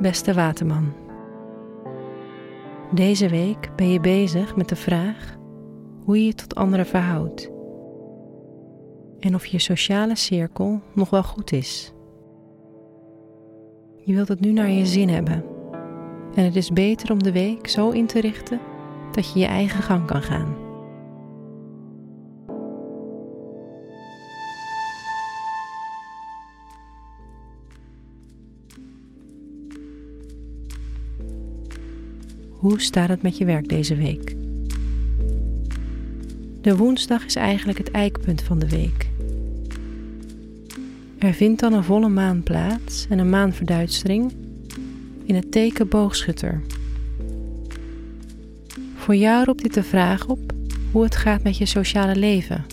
beste 0.00 0.34
waterman. 0.34 0.92
Deze 2.92 3.28
week 3.28 3.70
ben 3.76 3.92
je 3.92 4.00
bezig 4.00 4.56
met 4.56 4.68
de 4.68 4.76
vraag 4.76 5.36
hoe 6.04 6.18
je 6.18 6.24
je 6.26 6.34
tot 6.34 6.54
anderen 6.54 6.86
verhoudt 6.86 7.50
en 9.18 9.34
of 9.34 9.46
je 9.46 9.58
sociale 9.58 10.16
cirkel 10.16 10.80
nog 10.94 11.10
wel 11.10 11.22
goed 11.22 11.52
is. 11.52 11.92
Je 14.04 14.14
wilt 14.14 14.28
het 14.28 14.40
nu 14.40 14.52
naar 14.52 14.70
je 14.70 14.86
zin 14.86 15.08
hebben 15.08 15.44
en 16.34 16.44
het 16.44 16.56
is 16.56 16.70
beter 16.70 17.12
om 17.12 17.22
de 17.22 17.32
week 17.32 17.68
zo 17.68 17.90
in 17.90 18.06
te 18.06 18.20
richten 18.20 18.60
dat 19.12 19.32
je 19.32 19.38
je 19.38 19.46
eigen 19.46 19.82
gang 19.82 20.06
kan 20.06 20.22
gaan. 20.22 20.69
Hoe 32.60 32.80
staat 32.80 33.08
het 33.08 33.22
met 33.22 33.36
je 33.36 33.44
werk 33.44 33.68
deze 33.68 33.96
week? 33.96 34.36
De 36.60 36.76
woensdag 36.76 37.24
is 37.24 37.34
eigenlijk 37.34 37.78
het 37.78 37.90
eikpunt 37.90 38.42
van 38.42 38.58
de 38.58 38.68
week. 38.68 39.08
Er 41.18 41.32
vindt 41.32 41.60
dan 41.60 41.72
een 41.72 41.84
volle 41.84 42.08
maan 42.08 42.42
plaats 42.42 43.06
en 43.08 43.18
een 43.18 43.30
maanverduistering 43.30 44.32
in 45.24 45.34
het 45.34 45.52
teken 45.52 45.88
boogschutter. 45.88 46.60
Voor 48.94 49.16
jou 49.16 49.44
roept 49.44 49.62
dit 49.62 49.74
de 49.74 49.82
vraag 49.82 50.26
op 50.26 50.52
hoe 50.92 51.02
het 51.02 51.16
gaat 51.16 51.42
met 51.42 51.56
je 51.56 51.66
sociale 51.66 52.16
leven. 52.16 52.64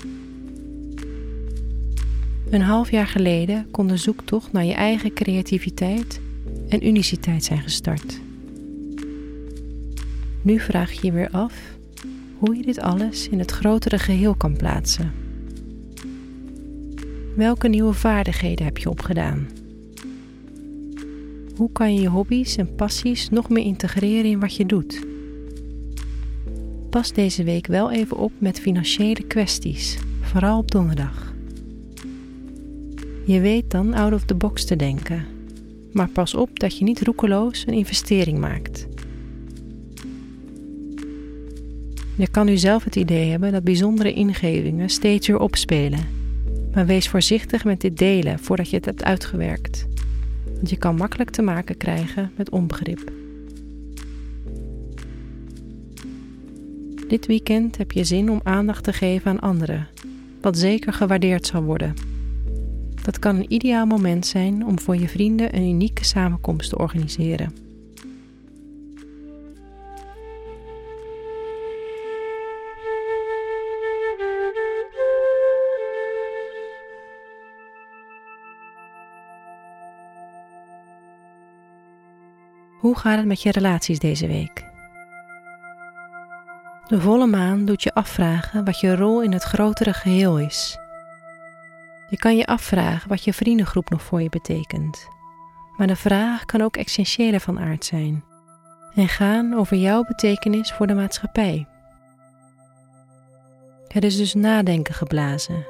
Een 2.50 2.62
half 2.62 2.92
jaar 2.92 3.08
geleden 3.08 3.68
kon 3.72 3.88
de 3.88 3.98
zoektocht 3.98 4.52
naar 4.52 4.66
je 4.66 4.74
eigen 4.74 5.14
creativiteit 5.14 6.20
en 6.70 6.88
uniciteit 6.88 7.44
zijn 7.44 7.62
gestart. 7.62 8.26
Nu 10.48 10.60
vraag 10.60 10.92
je 10.92 11.06
je 11.06 11.12
weer 11.12 11.30
af 11.30 11.54
hoe 12.38 12.56
je 12.56 12.62
dit 12.62 12.80
alles 12.80 13.30
in 13.30 13.40
het 13.40 13.52
grotere 13.52 14.00
geheel 14.00 14.36
kan 14.36 14.58
plaatsen. 14.58 15.12
Welke 17.36 17.68
nieuwe 17.68 17.94
vaardigheden 17.94 18.66
heb 18.66 18.78
je 18.78 18.90
opgedaan? 18.90 19.48
Hoe 21.56 21.72
kan 21.72 21.94
je 21.94 22.02
je 22.02 22.08
hobby's 22.08 22.56
en 22.56 22.76
passies 22.76 23.30
nog 23.30 23.50
meer 23.50 23.64
integreren 23.64 24.32
in 24.32 24.40
wat 24.40 24.56
je 24.56 24.66
doet? 24.66 25.06
Pas 26.90 27.14
deze 27.14 27.44
week 27.44 27.68
wel 27.68 27.92
even 27.92 28.18
op 28.18 28.32
met 28.38 28.60
financiële 28.60 29.24
kwesties, 29.24 29.98
vooral 30.22 30.58
op 30.58 30.72
donderdag. 30.72 31.34
Je 33.26 33.40
weet 33.40 33.72
dan 33.72 33.94
out 33.94 34.14
of 34.14 34.24
the 34.26 34.36
box 34.36 34.66
te 34.66 34.76
denken, 34.76 35.26
maar 35.92 36.10
pas 36.10 36.34
op 36.34 36.60
dat 36.60 36.78
je 36.78 36.84
niet 36.84 37.02
roekeloos 37.02 37.64
een 37.68 37.74
investering 37.74 38.40
maakt. 38.40 38.88
Je 42.18 42.28
kan 42.28 42.46
nu 42.46 42.58
zelf 42.58 42.84
het 42.84 42.96
idee 42.96 43.30
hebben 43.30 43.52
dat 43.52 43.64
bijzondere 43.64 44.14
ingevingen 44.14 44.90
steeds 44.90 45.28
weer 45.28 45.40
opspelen. 45.40 46.00
Maar 46.74 46.86
wees 46.86 47.10
voorzichtig 47.10 47.64
met 47.64 47.82
dit 47.82 47.98
delen 47.98 48.40
voordat 48.40 48.70
je 48.70 48.76
het 48.76 48.86
hebt 48.86 49.04
uitgewerkt. 49.04 49.88
Want 50.56 50.70
je 50.70 50.78
kan 50.78 50.96
makkelijk 50.96 51.30
te 51.30 51.42
maken 51.42 51.78
krijgen 51.78 52.32
met 52.36 52.50
onbegrip. 52.50 53.12
Dit 57.08 57.26
weekend 57.26 57.78
heb 57.78 57.92
je 57.92 58.04
zin 58.04 58.32
om 58.32 58.40
aandacht 58.44 58.84
te 58.84 58.94
geven 58.94 59.32
aan 59.32 59.40
anderen, 59.40 59.88
wat 60.42 60.58
zeker 60.58 60.94
gewaardeerd 60.94 61.46
zal 61.46 61.64
worden. 61.64 61.94
Dat 63.04 63.20
kan 63.20 63.36
een 63.36 63.54
ideaal 63.54 63.86
moment 63.86 64.26
zijn 64.26 64.66
om 64.66 64.80
voor 64.80 64.98
je 64.98 65.08
vrienden 65.08 65.56
een 65.56 65.70
unieke 65.70 66.06
samenkomst 66.06 66.70
te 66.70 66.78
organiseren. 66.78 67.67
Hoe 82.78 82.98
gaat 82.98 83.18
het 83.18 83.26
met 83.26 83.42
je 83.42 83.52
relaties 83.52 84.00
deze 84.00 84.28
week? 84.28 84.66
De 86.88 87.02
volle 87.02 87.28
maan 87.28 87.66
doet 87.66 87.84
je 87.84 87.94
afvragen 87.94 88.66
wat 88.66 88.80
je 88.80 88.96
rol 88.96 89.22
in 89.22 89.34
het 89.34 89.44
grotere 89.44 89.94
geheel 89.94 90.40
is. 90.40 90.78
Je 92.10 92.18
kan 92.18 92.38
je 92.38 92.46
afvragen 92.46 93.10
wat 93.10 93.24
je 93.24 93.34
vriendengroep 93.34 93.90
nog 93.90 94.02
voor 94.02 94.22
je 94.22 94.30
betekent. 94.30 95.08
Maar 95.78 95.88
de 95.88 95.96
vraag 95.96 96.46
kan 96.46 96.62
ook 96.62 96.78
essentiëler 96.78 97.40
van 97.40 97.60
aard 97.60 97.86
zijn 97.86 98.24
en 98.96 99.08
gaan 99.08 99.54
over 99.54 99.78
jouw 99.78 100.04
betekenis 100.04 100.72
voor 100.72 100.88
de 100.88 100.94
maatschappij. 100.94 101.68
Het 103.88 104.04
is 104.04 104.18
dus 104.18 104.34
nadenken 104.34 104.94
geblazen 104.94 105.66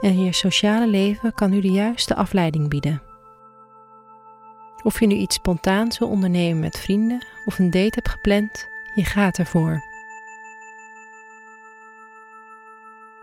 en 0.00 0.24
je 0.24 0.32
sociale 0.32 0.86
leven 0.86 1.34
kan 1.34 1.50
nu 1.50 1.60
de 1.60 1.70
juiste 1.70 2.14
afleiding 2.14 2.68
bieden. 2.68 3.07
Of 4.82 5.00
je 5.00 5.06
nu 5.06 5.14
iets 5.14 5.34
spontaans 5.34 5.98
wil 5.98 6.08
ondernemen 6.08 6.60
met 6.60 6.78
vrienden 6.78 7.26
of 7.44 7.58
een 7.58 7.70
date 7.70 7.92
hebt 7.94 8.08
gepland, 8.08 8.68
je 8.94 9.04
gaat 9.04 9.38
ervoor. 9.38 9.82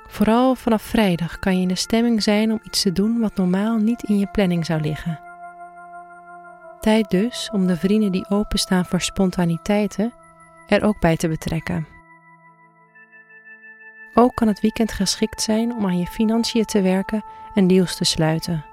Vooral 0.07 0.55
vanaf 0.55 0.81
vrijdag 0.81 1.39
kan 1.39 1.55
je 1.55 1.61
in 1.61 1.67
de 1.67 1.75
stemming 1.75 2.23
zijn 2.23 2.51
om 2.51 2.59
iets 2.63 2.81
te 2.81 2.91
doen 2.91 3.19
wat 3.19 3.35
normaal 3.35 3.77
niet 3.77 4.03
in 4.03 4.19
je 4.19 4.27
planning 4.27 4.65
zou 4.65 4.81
liggen. 4.81 5.19
Tijd 6.79 7.09
dus 7.09 7.49
om 7.53 7.67
de 7.67 7.77
vrienden 7.77 8.11
die 8.11 8.29
openstaan 8.29 8.85
voor 8.85 9.01
spontaniteiten 9.01 10.13
er 10.67 10.83
ook 10.83 10.99
bij 10.99 11.17
te 11.17 11.27
betrekken. 11.27 11.87
Ook 14.13 14.35
kan 14.35 14.47
het 14.47 14.59
weekend 14.59 14.91
geschikt 14.91 15.41
zijn 15.41 15.71
om 15.73 15.85
aan 15.85 15.99
je 15.99 16.07
financiën 16.07 16.65
te 16.65 16.81
werken 16.81 17.23
en 17.53 17.67
deals 17.67 17.95
te 17.95 18.03
sluiten. 18.03 18.65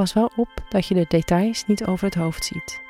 Pas 0.00 0.12
wel 0.12 0.30
op 0.36 0.48
dat 0.68 0.86
je 0.86 0.94
de 0.94 1.04
details 1.08 1.66
niet 1.66 1.86
over 1.86 2.04
het 2.04 2.14
hoofd 2.14 2.44
ziet. 2.44 2.80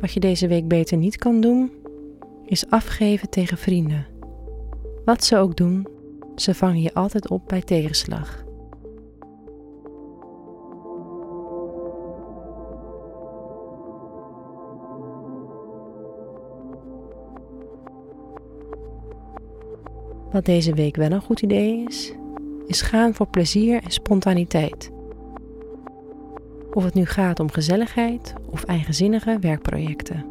Wat 0.00 0.12
je 0.12 0.20
deze 0.20 0.46
week 0.48 0.68
beter 0.68 0.96
niet 0.96 1.16
kan 1.16 1.40
doen, 1.40 1.72
is 2.44 2.70
afgeven 2.70 3.30
tegen 3.30 3.58
vrienden. 3.58 4.06
Wat 5.04 5.24
ze 5.24 5.36
ook 5.36 5.56
doen, 5.56 5.86
ze 6.36 6.54
vangen 6.54 6.82
je 6.82 6.94
altijd 6.94 7.30
op 7.30 7.42
bij 7.46 7.62
tegenslag. 7.62 8.44
Wat 20.32 20.44
deze 20.44 20.74
week 20.74 20.96
wel 20.96 21.10
een 21.10 21.20
goed 21.20 21.42
idee 21.42 21.84
is, 21.88 22.12
is 22.66 22.82
gaan 22.82 23.14
voor 23.14 23.26
plezier 23.26 23.82
en 23.82 23.90
spontaniteit. 23.90 24.90
Of 26.72 26.84
het 26.84 26.94
nu 26.94 27.06
gaat 27.06 27.40
om 27.40 27.50
gezelligheid 27.50 28.34
of 28.50 28.64
eigenzinnige 28.64 29.38
werkprojecten. 29.40 30.24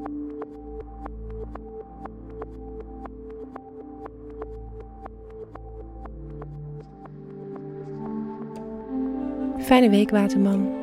Fijne 9.60 9.90
week, 9.90 10.10
Waterman. 10.10 10.81